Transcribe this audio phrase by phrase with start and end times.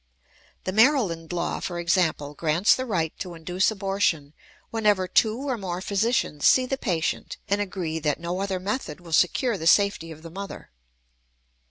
[0.63, 4.33] The Maryland law, for example, grants the right to induce abortion
[4.71, 9.13] whenever two or more physicians see the patient and agree that "no other method will
[9.13, 10.71] secure the safety of the mother."